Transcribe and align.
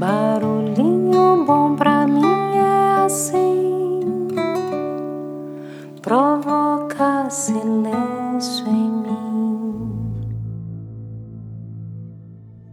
Barulhinho 0.00 1.44
bom 1.44 1.76
pra 1.76 2.06
mim 2.06 2.24
é 2.56 3.04
assim, 3.04 4.00
provoca 6.00 7.28
silêncio 7.28 8.66
em 8.66 8.90
mim. 8.90 9.92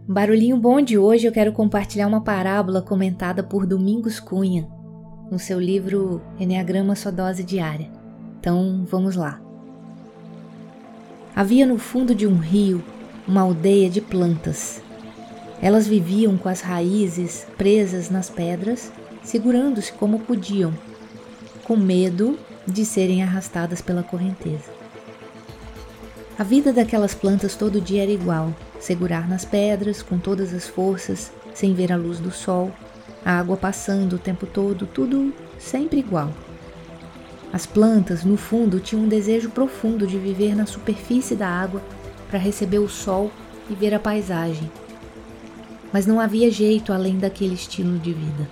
Barulhinho 0.08 0.56
bom 0.56 0.80
de 0.80 0.96
hoje 0.96 1.26
eu 1.26 1.32
quero 1.32 1.52
compartilhar 1.52 2.06
uma 2.06 2.22
parábola 2.22 2.80
comentada 2.80 3.42
por 3.42 3.66
Domingos 3.66 4.18
Cunha 4.18 4.66
no 5.30 5.38
seu 5.38 5.60
livro 5.60 6.22
Enneagrama 6.40 6.96
Sua 6.96 7.12
Dose 7.12 7.44
Diária. 7.44 7.90
Então 8.40 8.86
vamos 8.90 9.16
lá. 9.16 9.38
Havia 11.36 11.66
no 11.66 11.76
fundo 11.76 12.14
de 12.14 12.26
um 12.26 12.38
rio 12.38 12.82
uma 13.26 13.42
aldeia 13.42 13.90
de 13.90 14.00
plantas 14.00 14.87
elas 15.60 15.86
viviam 15.86 16.36
com 16.36 16.48
as 16.48 16.60
raízes 16.60 17.46
presas 17.56 18.10
nas 18.10 18.30
pedras, 18.30 18.92
segurando-se 19.22 19.92
como 19.92 20.20
podiam, 20.20 20.72
com 21.64 21.76
medo 21.76 22.38
de 22.66 22.84
serem 22.84 23.22
arrastadas 23.22 23.80
pela 23.80 24.02
correnteza. 24.02 24.78
A 26.38 26.44
vida 26.44 26.72
daquelas 26.72 27.14
plantas 27.14 27.56
todo 27.56 27.80
dia 27.80 28.02
era 28.04 28.12
igual: 28.12 28.54
segurar 28.78 29.28
nas 29.28 29.44
pedras 29.44 30.02
com 30.02 30.18
todas 30.18 30.54
as 30.54 30.68
forças, 30.68 31.32
sem 31.52 31.74
ver 31.74 31.92
a 31.92 31.96
luz 31.96 32.20
do 32.20 32.30
sol, 32.30 32.70
a 33.24 33.32
água 33.32 33.56
passando 33.56 34.14
o 34.14 34.18
tempo 34.18 34.46
todo, 34.46 34.86
tudo 34.86 35.34
sempre 35.58 35.98
igual. 35.98 36.32
As 37.52 37.66
plantas, 37.66 38.24
no 38.24 38.36
fundo, 38.36 38.78
tinham 38.78 39.04
um 39.04 39.08
desejo 39.08 39.50
profundo 39.50 40.06
de 40.06 40.18
viver 40.18 40.54
na 40.54 40.66
superfície 40.66 41.34
da 41.34 41.48
água 41.48 41.82
para 42.28 42.38
receber 42.38 42.78
o 42.78 42.88
sol 42.88 43.32
e 43.70 43.74
ver 43.74 43.94
a 43.94 43.98
paisagem, 43.98 44.70
mas 45.92 46.06
não 46.06 46.20
havia 46.20 46.50
jeito 46.50 46.92
além 46.92 47.18
daquele 47.18 47.54
estilo 47.54 47.98
de 47.98 48.12
vida. 48.12 48.48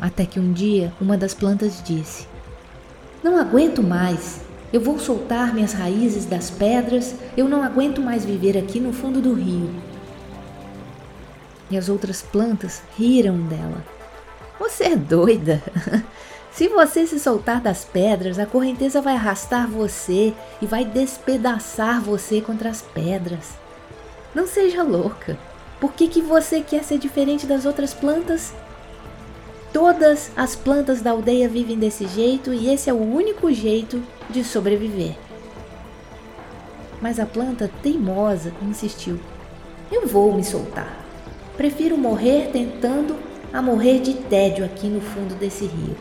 Até 0.00 0.26
que 0.26 0.40
um 0.40 0.52
dia 0.52 0.92
uma 1.00 1.16
das 1.16 1.34
plantas 1.34 1.82
disse: 1.84 2.26
Não 3.22 3.36
aguento 3.38 3.82
mais. 3.82 4.42
Eu 4.72 4.80
vou 4.80 4.98
soltar 4.98 5.54
minhas 5.54 5.72
raízes 5.72 6.26
das 6.26 6.50
pedras. 6.50 7.14
Eu 7.36 7.48
não 7.48 7.62
aguento 7.62 8.00
mais 8.00 8.24
viver 8.24 8.58
aqui 8.58 8.80
no 8.80 8.92
fundo 8.92 9.20
do 9.20 9.32
rio. 9.32 9.70
E 11.70 11.78
as 11.78 11.88
outras 11.88 12.22
plantas 12.22 12.82
riram 12.96 13.38
dela. 13.42 13.84
Você 14.58 14.84
é 14.84 14.96
doida! 14.96 15.62
Se 16.54 16.68
você 16.68 17.04
se 17.04 17.18
soltar 17.18 17.60
das 17.60 17.84
pedras, 17.84 18.38
a 18.38 18.46
correnteza 18.46 19.00
vai 19.00 19.14
arrastar 19.14 19.68
você 19.68 20.32
e 20.62 20.66
vai 20.66 20.84
despedaçar 20.84 22.00
você 22.00 22.40
contra 22.40 22.70
as 22.70 22.80
pedras. 22.80 23.54
Não 24.32 24.46
seja 24.46 24.84
louca. 24.84 25.36
Por 25.80 25.92
que, 25.92 26.08
que 26.08 26.22
você 26.22 26.60
quer 26.60 26.84
ser 26.84 26.98
diferente 26.98 27.46
das 27.46 27.64
outras 27.66 27.92
plantas? 27.92 28.52
Todas 29.72 30.30
as 30.36 30.54
plantas 30.54 31.02
da 31.02 31.10
aldeia 31.10 31.48
vivem 31.48 31.78
desse 31.78 32.06
jeito 32.06 32.54
e 32.54 32.72
esse 32.72 32.88
é 32.88 32.92
o 32.92 33.02
único 33.02 33.52
jeito 33.52 34.02
de 34.30 34.44
sobreviver. 34.44 35.16
Mas 37.00 37.18
a 37.18 37.26
planta 37.26 37.70
teimosa 37.82 38.52
insistiu: 38.62 39.18
Eu 39.90 40.06
vou 40.06 40.32
me 40.32 40.44
soltar. 40.44 41.04
Prefiro 41.56 41.98
morrer 41.98 42.50
tentando 42.52 43.16
a 43.52 43.60
morrer 43.60 44.00
de 44.00 44.14
tédio 44.14 44.64
aqui 44.64 44.86
no 44.86 45.00
fundo 45.00 45.34
desse 45.34 45.66
rio. 45.66 45.96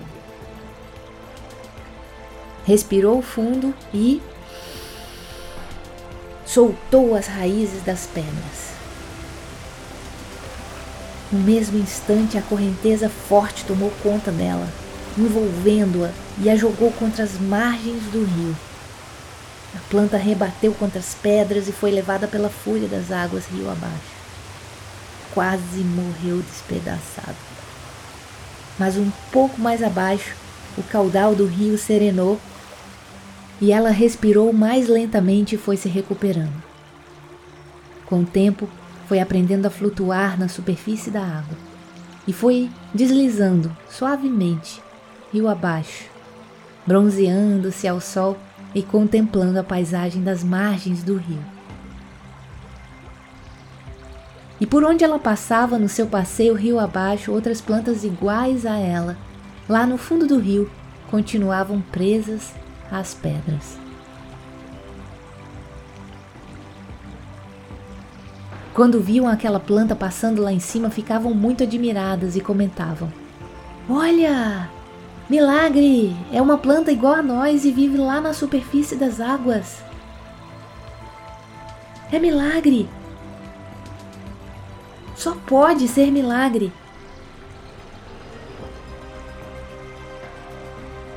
Respirou 2.65 3.21
fundo 3.21 3.73
e 3.93 4.21
soltou 6.45 7.15
as 7.15 7.27
raízes 7.27 7.83
das 7.83 8.07
pedras. 8.07 8.72
No 11.33 11.39
mesmo 11.39 11.79
instante, 11.79 12.37
a 12.37 12.43
correnteza 12.43 13.09
forte 13.09 13.65
tomou 13.65 13.91
conta 14.03 14.29
dela, 14.31 14.67
envolvendo-a 15.17 16.11
e 16.37 16.47
a 16.47 16.55
jogou 16.55 16.91
contra 16.91 17.23
as 17.23 17.39
margens 17.39 18.03
do 18.11 18.23
rio. 18.23 18.55
A 19.75 19.79
planta 19.89 20.15
rebateu 20.15 20.75
contra 20.75 20.99
as 20.99 21.15
pedras 21.15 21.67
e 21.67 21.71
foi 21.71 21.89
levada 21.89 22.27
pela 22.27 22.49
fúria 22.49 22.87
das 22.87 23.11
águas 23.11 23.45
rio 23.47 23.67
abaixo. 23.67 24.13
Quase 25.33 25.79
morreu 25.79 26.43
despedaçada. 26.43 27.35
Mas 28.77 28.95
um 28.95 29.11
pouco 29.31 29.59
mais 29.59 29.81
abaixo, 29.81 30.35
o 30.77 30.83
caudal 30.83 31.33
do 31.33 31.47
rio 31.47 31.79
serenou 31.79 32.39
e 33.59 33.71
ela 33.71 33.89
respirou 33.89 34.53
mais 34.53 34.87
lentamente 34.87 35.55
e 35.55 35.57
foi 35.57 35.77
se 35.77 35.89
recuperando. 35.89 36.61
Com 38.05 38.21
o 38.21 38.25
tempo, 38.25 38.69
foi 39.07 39.19
aprendendo 39.19 39.65
a 39.65 39.69
flutuar 39.69 40.39
na 40.39 40.47
superfície 40.47 41.11
da 41.11 41.21
água 41.21 41.57
e 42.27 42.33
foi 42.33 42.69
deslizando 42.93 43.75
suavemente, 43.89 44.81
rio 45.31 45.49
abaixo, 45.49 46.05
bronzeando-se 46.85 47.87
ao 47.87 47.99
sol 47.99 48.37
e 48.73 48.81
contemplando 48.81 49.59
a 49.59 49.63
paisagem 49.63 50.23
das 50.23 50.43
margens 50.43 51.03
do 51.03 51.15
rio. 51.15 51.43
E 54.59 54.65
por 54.65 54.83
onde 54.83 55.03
ela 55.03 55.19
passava 55.19 55.77
no 55.77 55.89
seu 55.89 56.07
passeio 56.07 56.53
rio 56.53 56.79
abaixo, 56.79 57.31
outras 57.31 57.59
plantas 57.59 58.03
iguais 58.03 58.65
a 58.65 58.77
ela, 58.77 59.17
lá 59.67 59.85
no 59.85 59.97
fundo 59.97 60.25
do 60.25 60.39
rio, 60.39 60.71
continuavam 61.09 61.81
presas 61.91 62.53
às 62.89 63.13
pedras. 63.13 63.82
Quando 68.73 68.99
viam 68.99 69.27
aquela 69.27 69.59
planta 69.59 69.95
passando 69.95 70.41
lá 70.41 70.51
em 70.51 70.59
cima, 70.59 70.89
ficavam 70.89 71.31
muito 71.31 71.61
admiradas 71.61 72.35
e 72.35 72.41
comentavam: 72.41 73.11
Olha! 73.87 74.67
Milagre! 75.29 76.15
É 76.31 76.41
uma 76.41 76.57
planta 76.57 76.91
igual 76.91 77.13
a 77.13 77.21
nós 77.21 77.65
e 77.65 77.71
vive 77.71 77.97
lá 77.97 78.19
na 78.19 78.33
superfície 78.33 78.95
das 78.95 79.21
águas. 79.21 79.83
É 82.11 82.17
milagre! 82.17 82.89
Só 85.15 85.35
pode 85.45 85.87
ser 85.87 86.11
milagre! 86.11 86.73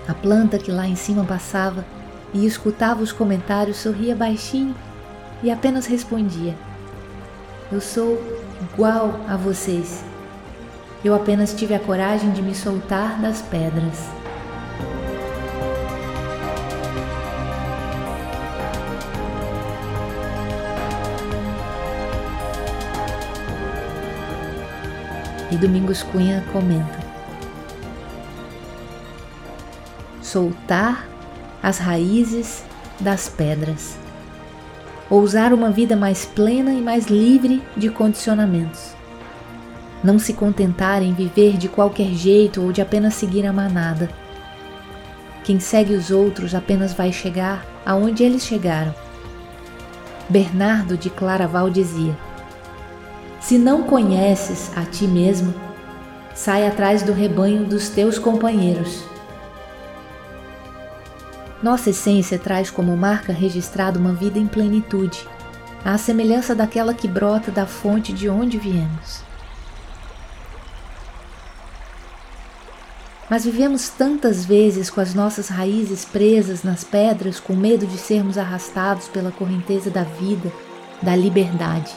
A 0.06 0.12
planta 0.12 0.58
que 0.58 0.70
lá 0.70 0.86
em 0.86 0.94
cima 0.94 1.24
passava 1.24 1.86
e 2.34 2.44
escutava 2.44 3.02
os 3.02 3.12
comentários 3.12 3.78
sorria 3.78 4.14
baixinho 4.14 4.74
e 5.42 5.50
apenas 5.50 5.86
respondia: 5.86 6.54
eu 7.70 7.80
sou 7.80 8.22
igual 8.60 9.20
a 9.28 9.36
vocês. 9.36 10.04
Eu 11.04 11.14
apenas 11.14 11.52
tive 11.52 11.74
a 11.74 11.80
coragem 11.80 12.30
de 12.30 12.42
me 12.42 12.54
soltar 12.54 13.20
das 13.20 13.42
pedras. 13.42 14.08
E 25.50 25.56
Domingos 25.56 26.02
Cunha 26.02 26.44
comenta: 26.52 26.98
soltar 30.22 31.08
as 31.62 31.78
raízes 31.78 32.64
das 33.00 33.28
pedras 33.28 34.05
ousar 35.08 35.52
uma 35.52 35.70
vida 35.70 35.96
mais 35.96 36.24
plena 36.24 36.72
e 36.72 36.80
mais 36.80 37.06
livre 37.06 37.62
de 37.76 37.88
condicionamentos. 37.88 38.94
Não 40.02 40.18
se 40.18 40.32
contentar 40.32 41.02
em 41.02 41.12
viver 41.12 41.56
de 41.56 41.68
qualquer 41.68 42.08
jeito 42.08 42.62
ou 42.62 42.72
de 42.72 42.80
apenas 42.80 43.14
seguir 43.14 43.46
a 43.46 43.52
manada. 43.52 44.10
Quem 45.44 45.60
segue 45.60 45.94
os 45.94 46.10
outros 46.10 46.54
apenas 46.54 46.92
vai 46.92 47.12
chegar 47.12 47.64
aonde 47.84 48.22
eles 48.22 48.44
chegaram. 48.44 48.94
Bernardo 50.28 50.96
de 50.96 51.08
Claraval 51.08 51.70
dizia: 51.70 52.16
Se 53.40 53.56
não 53.56 53.84
conheces 53.84 54.70
a 54.76 54.84
ti 54.84 55.06
mesmo, 55.06 55.54
sai 56.34 56.66
atrás 56.66 57.02
do 57.02 57.12
rebanho 57.12 57.64
dos 57.64 57.88
teus 57.88 58.18
companheiros 58.18 59.15
nossa 61.62 61.90
essência 61.90 62.38
traz 62.38 62.70
como 62.70 62.96
marca 62.96 63.32
registrada 63.32 63.98
uma 63.98 64.12
vida 64.12 64.38
em 64.38 64.46
plenitude, 64.46 65.26
à 65.84 65.96
semelhança 65.96 66.54
daquela 66.54 66.92
que 66.92 67.08
brota 67.08 67.50
da 67.50 67.66
fonte 67.66 68.12
de 68.12 68.28
onde 68.28 68.58
viemos. 68.58 69.24
Mas 73.28 73.44
vivemos 73.44 73.88
tantas 73.88 74.44
vezes 74.44 74.88
com 74.88 75.00
as 75.00 75.12
nossas 75.12 75.48
raízes 75.48 76.04
presas 76.04 76.62
nas 76.62 76.84
pedras, 76.84 77.40
com 77.40 77.56
medo 77.56 77.84
de 77.86 77.98
sermos 77.98 78.38
arrastados 78.38 79.08
pela 79.08 79.32
correnteza 79.32 79.90
da 79.90 80.04
vida, 80.04 80.52
da 81.02 81.16
liberdade. 81.16 81.92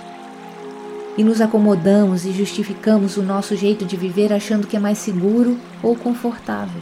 E 1.16 1.24
nos 1.24 1.40
acomodamos 1.40 2.26
e 2.26 2.32
justificamos 2.32 3.18
o 3.18 3.22
nosso 3.22 3.56
jeito 3.56 3.86
de 3.86 3.96
viver 3.96 4.34
achando 4.34 4.66
que 4.66 4.78
é 4.78 4.80
mais 4.80 4.98
seguro 4.98 5.60
ou 5.84 5.96
confortável. 5.96 6.82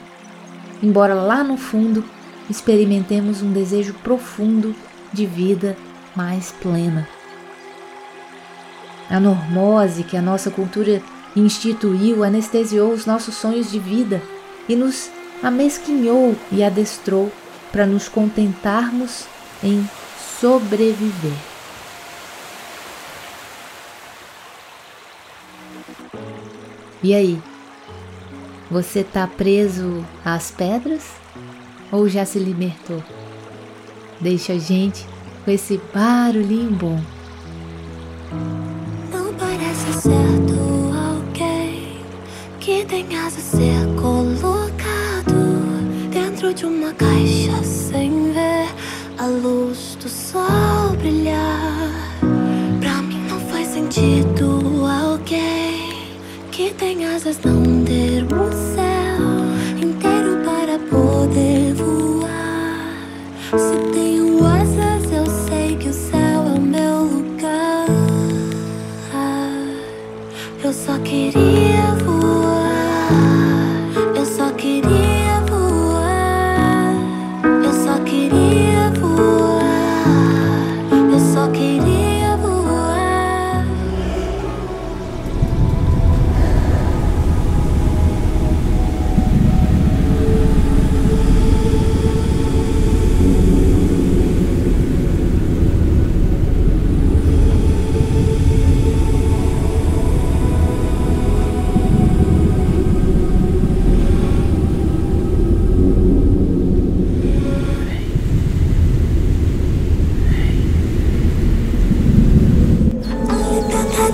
Embora 0.82 1.14
lá 1.14 1.44
no 1.44 1.58
fundo 1.58 2.04
experimentemos 2.50 3.42
um 3.42 3.52
desejo 3.52 3.94
profundo 3.96 4.76
de 5.12 5.26
vida 5.26 5.78
mais 6.16 6.52
plena. 6.52 7.08
A 9.10 9.20
normose 9.20 10.04
que 10.04 10.18
a 10.18 10.22
nossa 10.22 10.52
cultura 10.52 11.02
instituiu, 11.36 12.24
anestesiou 12.24 12.92
os 12.92 13.06
nossos 13.06 13.36
sonhos 13.36 13.72
de 13.72 13.80
vida 13.80 14.22
e 14.68 14.76
nos 14.76 15.10
amesquinhou 15.42 16.36
e 16.52 16.64
adestrou 16.64 17.32
para 17.72 17.86
nos 17.86 18.10
contentarmos 18.10 19.26
em 19.64 19.88
sobreviver. 20.40 21.38
E 27.04 27.14
aí? 27.14 27.42
Você 28.70 29.00
está 29.00 29.26
preso 29.28 30.06
às 30.26 30.52
pedras 30.52 31.12
ou 31.92 32.08
já 32.08 32.26
se 32.26 32.40
libertou? 32.40 33.04
Deixa 34.20 34.54
a 34.54 34.58
gente 34.58 35.06
com 35.46 35.52
esse 35.52 35.80
barulhinho 35.94 36.72
bom. 36.72 37.00
Não 39.12 39.34
parece 39.36 40.02
certo 40.02 40.54
alguém 40.94 42.02
que 42.60 42.84
tenha 42.86 43.28
a 43.28 43.30
ser 43.30 43.86
colocado 43.96 45.36
dentro 46.12 46.54
de 46.54 46.66
uma 46.66 46.94
caixa 46.94 47.64
sem 47.64 48.34
ver 48.34 48.68
a 49.18 49.26
luz 49.28 49.98
do 50.02 50.10
sol 50.10 50.96
brilhar. 50.98 51.92
Pra 52.80 53.02
mim 53.04 53.20
não 53.30 53.40
faz 53.42 53.68
sentido 53.68 54.86
alguém 54.86 56.10
que 56.52 56.74
tem 56.74 57.06
asas 57.06 57.40
não 57.44 57.84
ter 57.86 58.24
um 58.24 58.52
céu 58.76 58.87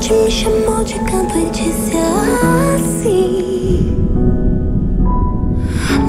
te 0.03 0.11
me 0.11 0.29
chamou 0.29 0.83
de 0.83 0.95
canto 1.05 1.37
e 1.37 1.49
disse 1.51 1.93
assim: 2.75 3.95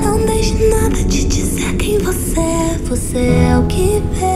Não 0.02 0.18
deixe 0.26 0.68
nada 0.68 0.96
te 1.04 1.24
dizer 1.24 1.76
quem 1.76 1.98
você 1.98 2.40
é, 2.40 2.78
você 2.88 3.18
é 3.18 3.56
o 3.56 3.64
que 3.68 4.02
vê. 4.18 4.33